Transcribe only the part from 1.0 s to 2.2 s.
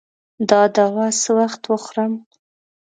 څه وخت وخورم؟